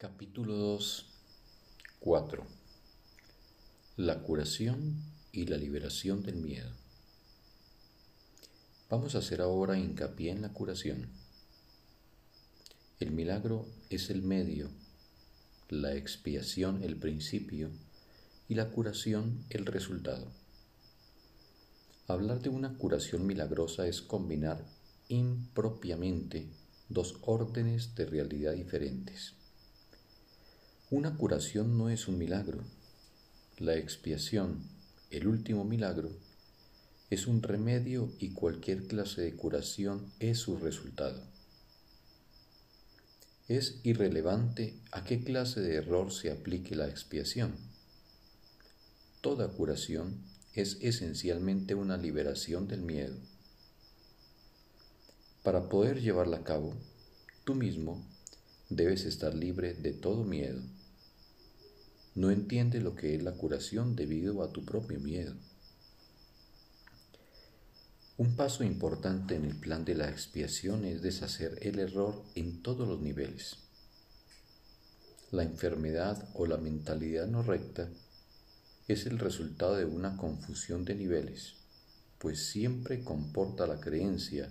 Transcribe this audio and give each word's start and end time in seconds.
Capítulo 0.00 0.54
2 0.54 1.06
4 1.98 2.46
La 3.96 4.22
curación 4.22 5.02
y 5.32 5.46
la 5.46 5.56
liberación 5.56 6.22
del 6.22 6.36
miedo. 6.36 6.70
Vamos 8.88 9.16
a 9.16 9.18
hacer 9.18 9.40
ahora 9.40 9.76
hincapié 9.76 10.30
en 10.30 10.42
la 10.42 10.52
curación. 10.52 11.08
El 13.00 13.10
milagro 13.10 13.66
es 13.90 14.08
el 14.10 14.22
medio, 14.22 14.70
la 15.68 15.96
expiación 15.96 16.84
el 16.84 16.94
principio 16.94 17.68
y 18.48 18.54
la 18.54 18.70
curación 18.70 19.44
el 19.50 19.66
resultado. 19.66 20.30
Hablar 22.06 22.40
de 22.40 22.50
una 22.50 22.78
curación 22.78 23.26
milagrosa 23.26 23.88
es 23.88 24.00
combinar 24.00 24.64
impropiamente 25.08 26.46
dos 26.88 27.16
órdenes 27.22 27.96
de 27.96 28.06
realidad 28.06 28.52
diferentes. 28.52 29.37
Una 30.90 31.18
curación 31.18 31.76
no 31.76 31.90
es 31.90 32.08
un 32.08 32.16
milagro. 32.16 32.64
La 33.58 33.76
expiación, 33.76 34.62
el 35.10 35.28
último 35.28 35.62
milagro, 35.62 36.08
es 37.10 37.26
un 37.26 37.42
remedio 37.42 38.10
y 38.18 38.30
cualquier 38.30 38.86
clase 38.86 39.20
de 39.20 39.36
curación 39.36 40.10
es 40.18 40.38
su 40.38 40.56
resultado. 40.56 41.22
Es 43.48 43.80
irrelevante 43.82 44.78
a 44.90 45.04
qué 45.04 45.22
clase 45.22 45.60
de 45.60 45.74
error 45.74 46.10
se 46.10 46.30
aplique 46.30 46.74
la 46.74 46.88
expiación. 46.88 47.54
Toda 49.20 49.48
curación 49.48 50.16
es 50.54 50.78
esencialmente 50.80 51.74
una 51.74 51.98
liberación 51.98 52.66
del 52.66 52.80
miedo. 52.80 53.16
Para 55.42 55.68
poder 55.68 56.00
llevarla 56.00 56.38
a 56.38 56.44
cabo, 56.44 56.72
tú 57.44 57.54
mismo 57.54 58.02
debes 58.70 59.04
estar 59.04 59.34
libre 59.34 59.74
de 59.74 59.92
todo 59.92 60.24
miedo 60.24 60.62
no 62.18 62.32
entiende 62.32 62.80
lo 62.80 62.96
que 62.96 63.14
es 63.14 63.22
la 63.22 63.30
curación 63.32 63.94
debido 63.94 64.42
a 64.42 64.52
tu 64.52 64.64
propio 64.64 64.98
miedo. 64.98 65.34
Un 68.16 68.34
paso 68.34 68.64
importante 68.64 69.36
en 69.36 69.44
el 69.44 69.54
plan 69.54 69.84
de 69.84 69.94
la 69.94 70.08
expiación 70.08 70.84
es 70.84 71.00
deshacer 71.00 71.60
el 71.62 71.78
error 71.78 72.24
en 72.34 72.60
todos 72.60 72.88
los 72.88 73.00
niveles. 73.00 73.58
La 75.30 75.44
enfermedad 75.44 76.28
o 76.34 76.46
la 76.46 76.56
mentalidad 76.56 77.28
no 77.28 77.44
recta 77.44 77.88
es 78.88 79.06
el 79.06 79.20
resultado 79.20 79.76
de 79.76 79.84
una 79.84 80.16
confusión 80.16 80.84
de 80.84 80.96
niveles, 80.96 81.54
pues 82.18 82.48
siempre 82.48 83.04
comporta 83.04 83.64
la 83.68 83.78
creencia 83.78 84.50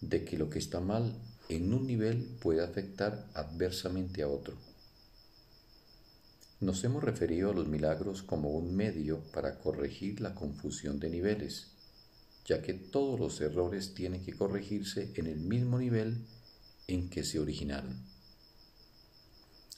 de 0.00 0.24
que 0.24 0.38
lo 0.38 0.48
que 0.48 0.60
está 0.60 0.80
mal 0.80 1.14
en 1.50 1.74
un 1.74 1.86
nivel 1.86 2.38
puede 2.40 2.64
afectar 2.64 3.28
adversamente 3.34 4.22
a 4.22 4.28
otro. 4.28 4.69
Nos 6.60 6.84
hemos 6.84 7.02
referido 7.02 7.50
a 7.50 7.54
los 7.54 7.66
milagros 7.68 8.22
como 8.22 8.50
un 8.50 8.76
medio 8.76 9.20
para 9.32 9.58
corregir 9.58 10.20
la 10.20 10.34
confusión 10.34 11.00
de 11.00 11.08
niveles, 11.08 11.68
ya 12.44 12.60
que 12.60 12.74
todos 12.74 13.18
los 13.18 13.40
errores 13.40 13.94
tienen 13.94 14.22
que 14.22 14.34
corregirse 14.34 15.10
en 15.14 15.26
el 15.26 15.40
mismo 15.40 15.78
nivel 15.78 16.18
en 16.86 17.08
que 17.08 17.24
se 17.24 17.38
originaron. 17.38 18.04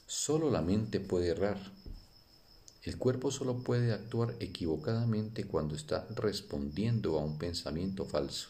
Solo 0.09 0.51
la 0.51 0.61
mente 0.61 0.99
puede 0.99 1.29
errar. 1.29 1.73
El 2.83 2.99
cuerpo 2.99 3.31
solo 3.31 3.63
puede 3.63 3.93
actuar 3.93 4.35
equivocadamente 4.41 5.45
cuando 5.45 5.77
está 5.77 6.09
respondiendo 6.17 7.17
a 7.17 7.25
un 7.25 7.39
pensamiento 7.39 8.07
falso. 8.07 8.49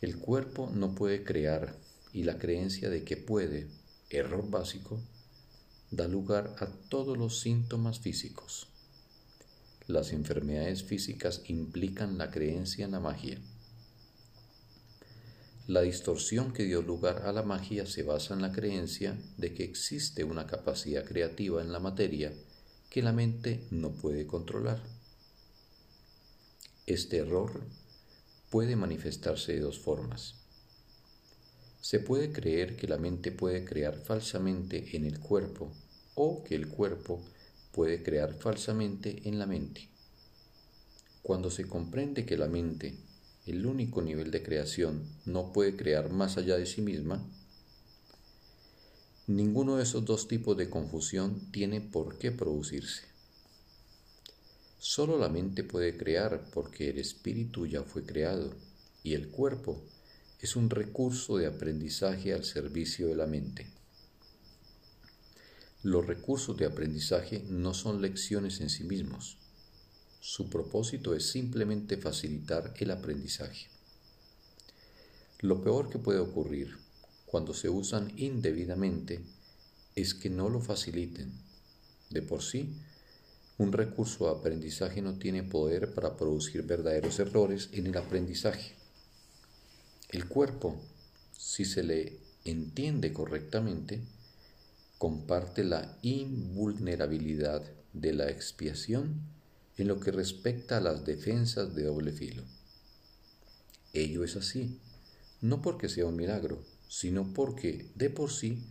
El 0.00 0.16
cuerpo 0.16 0.70
no 0.72 0.94
puede 0.94 1.24
crear 1.24 1.76
y 2.12 2.22
la 2.22 2.38
creencia 2.38 2.88
de 2.88 3.02
que 3.02 3.16
puede, 3.16 3.66
error 4.10 4.48
básico, 4.48 5.00
da 5.90 6.06
lugar 6.06 6.54
a 6.60 6.66
todos 6.88 7.18
los 7.18 7.40
síntomas 7.40 7.98
físicos. 7.98 8.68
Las 9.86 10.12
enfermedades 10.12 10.84
físicas 10.84 11.42
implican 11.46 12.16
la 12.16 12.30
creencia 12.30 12.84
en 12.84 12.92
la 12.92 13.00
magia. 13.00 13.40
La 15.66 15.80
distorsión 15.82 16.52
que 16.52 16.64
dio 16.64 16.82
lugar 16.82 17.22
a 17.26 17.32
la 17.32 17.42
magia 17.42 17.86
se 17.86 18.02
basa 18.02 18.34
en 18.34 18.42
la 18.42 18.52
creencia 18.52 19.16
de 19.36 19.52
que 19.52 19.64
existe 19.64 20.24
una 20.24 20.46
capacidad 20.46 21.04
creativa 21.04 21.60
en 21.60 21.72
la 21.72 21.80
materia 21.80 22.32
que 22.88 23.02
la 23.02 23.12
mente 23.12 23.66
no 23.70 23.92
puede 23.92 24.26
controlar. 24.26 24.82
Este 26.86 27.18
error 27.18 27.60
puede 28.50 28.74
manifestarse 28.74 29.52
de 29.52 29.60
dos 29.60 29.78
formas. 29.78 30.39
Se 31.80 31.98
puede 31.98 32.30
creer 32.32 32.76
que 32.76 32.86
la 32.86 32.98
mente 32.98 33.32
puede 33.32 33.64
crear 33.64 33.96
falsamente 33.96 34.96
en 34.96 35.06
el 35.06 35.18
cuerpo 35.18 35.72
o 36.14 36.44
que 36.44 36.54
el 36.54 36.68
cuerpo 36.68 37.24
puede 37.72 38.02
crear 38.02 38.34
falsamente 38.34 39.28
en 39.28 39.38
la 39.38 39.46
mente. 39.46 39.88
Cuando 41.22 41.50
se 41.50 41.66
comprende 41.66 42.26
que 42.26 42.36
la 42.36 42.48
mente, 42.48 42.94
el 43.46 43.64
único 43.64 44.02
nivel 44.02 44.30
de 44.30 44.42
creación, 44.42 45.02
no 45.24 45.52
puede 45.52 45.76
crear 45.76 46.10
más 46.10 46.36
allá 46.36 46.56
de 46.56 46.66
sí 46.66 46.82
misma, 46.82 47.26
ninguno 49.26 49.76
de 49.76 49.84
esos 49.84 50.04
dos 50.04 50.28
tipos 50.28 50.56
de 50.56 50.68
confusión 50.68 51.50
tiene 51.52 51.80
por 51.80 52.18
qué 52.18 52.30
producirse. 52.32 53.04
Solo 54.78 55.18
la 55.18 55.28
mente 55.28 55.62
puede 55.62 55.96
crear 55.96 56.44
porque 56.52 56.90
el 56.90 56.98
espíritu 56.98 57.66
ya 57.66 57.82
fue 57.82 58.04
creado 58.04 58.54
y 59.02 59.14
el 59.14 59.28
cuerpo 59.28 59.82
es 60.40 60.56
un 60.56 60.70
recurso 60.70 61.36
de 61.36 61.46
aprendizaje 61.46 62.32
al 62.32 62.44
servicio 62.44 63.08
de 63.08 63.14
la 63.14 63.26
mente. 63.26 63.66
Los 65.82 66.06
recursos 66.06 66.56
de 66.56 66.64
aprendizaje 66.64 67.44
no 67.48 67.74
son 67.74 68.00
lecciones 68.00 68.60
en 68.60 68.70
sí 68.70 68.84
mismos. 68.84 69.36
Su 70.20 70.48
propósito 70.48 71.14
es 71.14 71.30
simplemente 71.30 71.98
facilitar 71.98 72.72
el 72.78 72.90
aprendizaje. 72.90 73.68
Lo 75.40 75.62
peor 75.62 75.90
que 75.90 75.98
puede 75.98 76.20
ocurrir 76.20 76.76
cuando 77.26 77.52
se 77.52 77.68
usan 77.68 78.12
indebidamente 78.16 79.20
es 79.94 80.14
que 80.14 80.30
no 80.30 80.48
lo 80.48 80.60
faciliten. 80.60 81.32
De 82.08 82.22
por 82.22 82.42
sí, 82.42 82.74
un 83.58 83.72
recurso 83.72 84.24
de 84.24 84.38
aprendizaje 84.38 85.02
no 85.02 85.18
tiene 85.18 85.42
poder 85.42 85.92
para 85.94 86.16
producir 86.16 86.62
verdaderos 86.62 87.18
errores 87.18 87.68
en 87.72 87.88
el 87.88 87.96
aprendizaje. 87.98 88.79
El 90.10 90.26
cuerpo, 90.26 90.76
si 91.30 91.64
se 91.64 91.84
le 91.84 92.18
entiende 92.44 93.12
correctamente, 93.12 94.00
comparte 94.98 95.62
la 95.62 95.96
invulnerabilidad 96.02 97.62
de 97.92 98.12
la 98.12 98.28
expiación 98.28 99.20
en 99.76 99.86
lo 99.86 100.00
que 100.00 100.10
respecta 100.10 100.78
a 100.78 100.80
las 100.80 101.04
defensas 101.04 101.76
de 101.76 101.84
doble 101.84 102.10
filo. 102.10 102.42
Ello 103.92 104.24
es 104.24 104.34
así, 104.34 104.80
no 105.40 105.62
porque 105.62 105.88
sea 105.88 106.06
un 106.06 106.16
milagro, 106.16 106.60
sino 106.88 107.32
porque 107.32 107.88
de 107.94 108.10
por 108.10 108.32
sí 108.32 108.66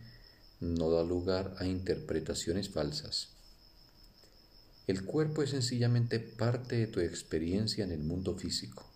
no 0.60 0.90
da 0.90 1.02
lugar 1.02 1.54
a 1.58 1.64
interpretaciones 1.64 2.68
falsas. 2.68 3.30
El 4.86 5.06
cuerpo 5.06 5.42
es 5.42 5.50
sencillamente 5.50 6.20
parte 6.20 6.76
de 6.76 6.86
tu 6.86 7.00
experiencia 7.00 7.82
en 7.82 7.92
el 7.92 8.00
mundo 8.00 8.36
físico. 8.36 8.89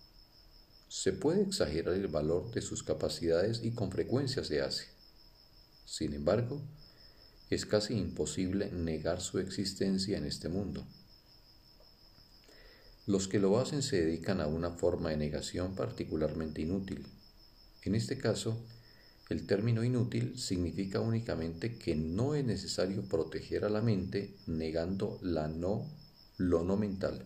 Se 0.87 1.13
puede 1.13 1.41
exagerar 1.41 1.95
el 1.95 2.07
valor 2.07 2.51
de 2.51 2.61
sus 2.61 2.83
capacidades 2.83 3.61
y 3.63 3.71
con 3.71 3.91
frecuencia 3.91 4.43
se 4.43 4.61
hace. 4.61 4.85
Sin 5.85 6.13
embargo, 6.13 6.61
es 7.49 7.65
casi 7.65 7.95
imposible 7.95 8.71
negar 8.71 9.21
su 9.21 9.39
existencia 9.39 10.17
en 10.17 10.25
este 10.25 10.49
mundo. 10.49 10.85
Los 13.07 13.27
que 13.27 13.39
lo 13.39 13.59
hacen 13.59 13.83
se 13.83 14.03
dedican 14.03 14.41
a 14.41 14.47
una 14.47 14.71
forma 14.71 15.11
de 15.11 15.17
negación 15.17 15.75
particularmente 15.75 16.61
inútil. 16.61 17.05
En 17.83 17.93
este 17.93 18.17
caso, 18.17 18.57
el 19.29 19.45
término 19.45 19.83
inútil 19.83 20.39
significa 20.39 20.99
únicamente 20.99 21.77
que 21.77 21.95
no 21.95 22.33
es 22.35 22.45
necesario 22.45 23.03
proteger 23.03 23.65
a 23.65 23.69
la 23.69 23.81
mente 23.81 24.35
negando 24.47 25.19
la 25.21 25.47
no, 25.47 25.87
lo 26.37 26.63
no 26.63 26.77
mental. 26.77 27.23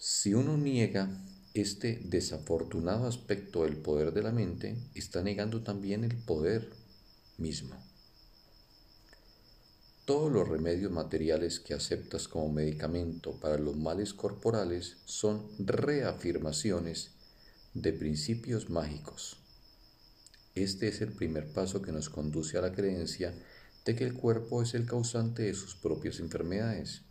Si 0.00 0.32
uno 0.32 0.56
niega 0.56 1.10
este 1.54 2.00
desafortunado 2.04 3.08
aspecto 3.08 3.64
del 3.64 3.76
poder 3.76 4.12
de 4.12 4.22
la 4.22 4.30
mente, 4.30 4.76
está 4.94 5.24
negando 5.24 5.64
también 5.64 6.04
el 6.04 6.16
poder 6.16 6.70
mismo. 7.36 7.74
Todos 10.04 10.30
los 10.30 10.48
remedios 10.48 10.92
materiales 10.92 11.58
que 11.58 11.74
aceptas 11.74 12.28
como 12.28 12.52
medicamento 12.52 13.40
para 13.40 13.58
los 13.58 13.76
males 13.76 14.14
corporales 14.14 14.98
son 15.04 15.48
reafirmaciones 15.58 17.10
de 17.74 17.92
principios 17.92 18.70
mágicos. 18.70 19.38
Este 20.54 20.86
es 20.86 21.00
el 21.00 21.12
primer 21.12 21.52
paso 21.52 21.82
que 21.82 21.90
nos 21.90 22.08
conduce 22.08 22.56
a 22.56 22.62
la 22.62 22.72
creencia 22.72 23.34
de 23.84 23.96
que 23.96 24.04
el 24.04 24.14
cuerpo 24.14 24.62
es 24.62 24.74
el 24.74 24.86
causante 24.86 25.42
de 25.42 25.54
sus 25.54 25.74
propias 25.74 26.20
enfermedades. 26.20 27.02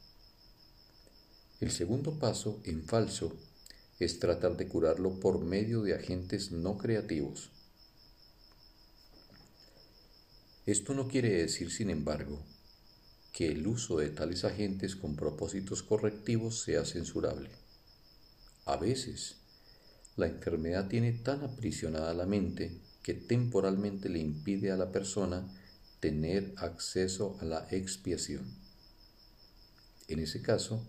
El 1.59 1.71
segundo 1.71 2.19
paso, 2.19 2.61
en 2.65 2.83
falso, 2.83 3.35
es 3.99 4.19
tratar 4.19 4.57
de 4.57 4.67
curarlo 4.67 5.19
por 5.19 5.39
medio 5.43 5.81
de 5.81 5.95
agentes 5.95 6.51
no 6.51 6.77
creativos. 6.77 7.49
Esto 10.67 10.93
no 10.93 11.07
quiere 11.07 11.29
decir, 11.29 11.71
sin 11.71 11.89
embargo, 11.89 12.39
que 13.33 13.47
el 13.47 13.65
uso 13.65 13.97
de 13.97 14.09
tales 14.09 14.43
agentes 14.43 14.95
con 14.95 15.15
propósitos 15.15 15.81
correctivos 15.81 16.61
sea 16.61 16.85
censurable. 16.85 17.49
A 18.65 18.77
veces, 18.77 19.37
la 20.15 20.27
enfermedad 20.27 20.87
tiene 20.87 21.13
tan 21.13 21.43
aprisionada 21.43 22.13
la 22.13 22.25
mente 22.25 22.77
que 23.01 23.13
temporalmente 23.13 24.09
le 24.09 24.19
impide 24.19 24.71
a 24.71 24.77
la 24.77 24.91
persona 24.91 25.47
tener 25.99 26.53
acceso 26.57 27.37
a 27.39 27.45
la 27.45 27.67
expiación. 27.71 28.45
En 30.07 30.19
ese 30.19 30.41
caso, 30.41 30.85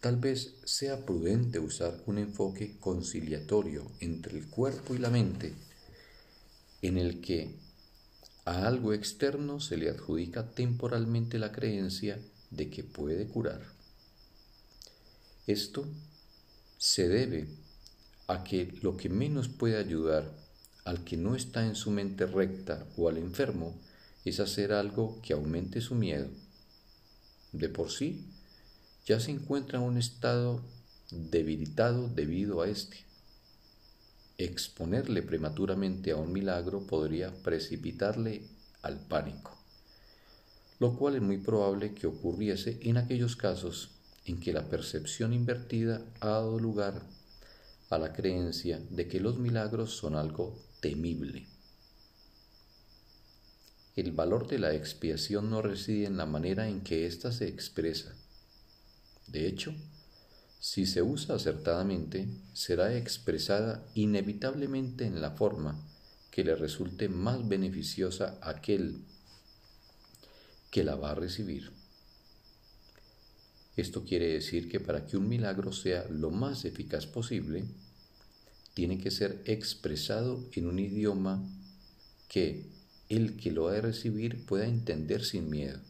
tal 0.00 0.16
vez 0.16 0.54
sea 0.64 1.04
prudente 1.04 1.58
usar 1.58 2.02
un 2.06 2.18
enfoque 2.18 2.76
conciliatorio 2.80 3.90
entre 4.00 4.38
el 4.38 4.46
cuerpo 4.46 4.94
y 4.94 4.98
la 4.98 5.10
mente 5.10 5.52
en 6.82 6.96
el 6.96 7.20
que 7.20 7.54
a 8.46 8.66
algo 8.66 8.94
externo 8.94 9.60
se 9.60 9.76
le 9.76 9.90
adjudica 9.90 10.54
temporalmente 10.54 11.38
la 11.38 11.52
creencia 11.52 12.18
de 12.50 12.70
que 12.70 12.82
puede 12.82 13.26
curar. 13.26 13.60
Esto 15.46 15.86
se 16.78 17.08
debe 17.08 17.48
a 18.26 18.42
que 18.44 18.72
lo 18.82 18.96
que 18.96 19.08
menos 19.08 19.48
puede 19.48 19.76
ayudar 19.76 20.32
al 20.84 21.04
que 21.04 21.18
no 21.18 21.36
está 21.36 21.66
en 21.66 21.74
su 21.74 21.90
mente 21.90 22.24
recta 22.24 22.86
o 22.96 23.08
al 23.08 23.18
enfermo 23.18 23.78
es 24.24 24.40
hacer 24.40 24.72
algo 24.72 25.20
que 25.22 25.34
aumente 25.34 25.80
su 25.80 25.94
miedo. 25.94 26.28
De 27.52 27.68
por 27.68 27.90
sí, 27.90 28.26
ya 29.06 29.20
se 29.20 29.30
encuentra 29.30 29.78
en 29.78 29.84
un 29.84 29.98
estado 29.98 30.62
debilitado 31.10 32.08
debido 32.08 32.62
a 32.62 32.68
este. 32.68 32.98
Exponerle 34.38 35.22
prematuramente 35.22 36.12
a 36.12 36.16
un 36.16 36.32
milagro 36.32 36.86
podría 36.86 37.32
precipitarle 37.42 38.42
al 38.82 38.98
pánico, 38.98 39.56
lo 40.78 40.96
cual 40.96 41.16
es 41.16 41.22
muy 41.22 41.38
probable 41.38 41.94
que 41.94 42.06
ocurriese 42.06 42.78
en 42.82 42.96
aquellos 42.96 43.36
casos 43.36 43.90
en 44.24 44.40
que 44.40 44.52
la 44.52 44.68
percepción 44.68 45.32
invertida 45.32 46.02
ha 46.20 46.28
dado 46.28 46.58
lugar 46.58 47.02
a 47.90 47.98
la 47.98 48.12
creencia 48.12 48.80
de 48.90 49.08
que 49.08 49.20
los 49.20 49.38
milagros 49.38 49.96
son 49.96 50.14
algo 50.14 50.56
temible. 50.80 51.46
El 53.96 54.12
valor 54.12 54.46
de 54.46 54.58
la 54.58 54.72
expiación 54.72 55.50
no 55.50 55.60
reside 55.60 56.06
en 56.06 56.16
la 56.16 56.24
manera 56.24 56.68
en 56.68 56.80
que 56.80 57.06
ésta 57.06 57.32
se 57.32 57.48
expresa. 57.48 58.14
De 59.30 59.46
hecho, 59.46 59.74
si 60.58 60.86
se 60.86 61.02
usa 61.02 61.36
acertadamente, 61.36 62.28
será 62.52 62.96
expresada 62.96 63.86
inevitablemente 63.94 65.06
en 65.06 65.20
la 65.20 65.30
forma 65.30 65.80
que 66.30 66.44
le 66.44 66.54
resulte 66.54 67.08
más 67.08 67.48
beneficiosa 67.48 68.38
a 68.42 68.50
aquel 68.50 69.04
que 70.70 70.84
la 70.84 70.96
va 70.96 71.12
a 71.12 71.14
recibir. 71.14 71.72
Esto 73.76 74.04
quiere 74.04 74.32
decir 74.32 74.68
que 74.68 74.80
para 74.80 75.06
que 75.06 75.16
un 75.16 75.28
milagro 75.28 75.72
sea 75.72 76.06
lo 76.08 76.30
más 76.30 76.64
eficaz 76.64 77.06
posible, 77.06 77.64
tiene 78.74 78.98
que 78.98 79.10
ser 79.10 79.42
expresado 79.46 80.48
en 80.52 80.66
un 80.66 80.78
idioma 80.78 81.42
que 82.28 82.66
el 83.08 83.36
que 83.36 83.50
lo 83.50 83.68
ha 83.68 83.72
de 83.72 83.80
recibir 83.80 84.44
pueda 84.44 84.66
entender 84.66 85.24
sin 85.24 85.50
miedo. 85.50 85.80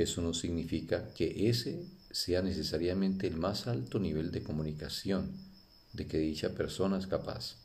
Eso 0.00 0.22
no 0.22 0.32
significa 0.32 1.12
que 1.12 1.50
ese 1.50 1.84
sea 2.10 2.40
necesariamente 2.40 3.26
el 3.26 3.36
más 3.36 3.66
alto 3.66 3.98
nivel 3.98 4.30
de 4.30 4.42
comunicación 4.42 5.30
de 5.92 6.06
que 6.06 6.16
dicha 6.16 6.54
persona 6.54 6.96
es 6.96 7.06
capaz. 7.06 7.56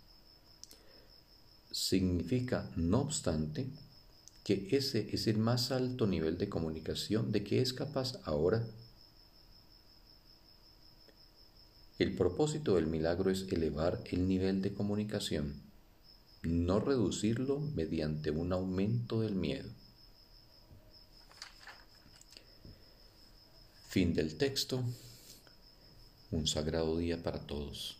Significa, 1.71 2.69
no 2.75 2.99
obstante, 2.99 3.69
que 4.43 4.67
ese 4.71 5.07
es 5.13 5.27
el 5.27 5.37
más 5.37 5.71
alto 5.71 6.07
nivel 6.07 6.37
de 6.37 6.49
comunicación 6.49 7.31
de 7.31 7.45
que 7.45 7.61
es 7.61 7.71
capaz 7.71 8.19
ahora. 8.25 8.67
El 11.99 12.17
propósito 12.17 12.75
del 12.75 12.87
milagro 12.87 13.31
es 13.31 13.49
elevar 13.49 14.03
el 14.11 14.27
nivel 14.27 14.61
de 14.61 14.73
comunicación, 14.73 15.61
no 16.43 16.81
reducirlo 16.81 17.61
mediante 17.61 18.29
un 18.29 18.51
aumento 18.51 19.21
del 19.21 19.35
miedo. 19.35 19.69
Fin 23.95 24.13
del 24.13 24.35
texto. 24.35 24.83
Un 26.31 26.47
sagrado 26.47 26.97
día 26.97 27.23
para 27.23 27.39
todos. 27.39 27.95